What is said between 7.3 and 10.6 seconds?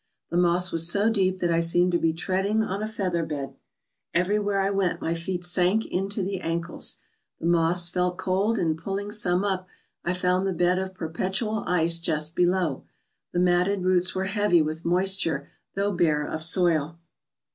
The moss felt cold, and pulling some up, I found the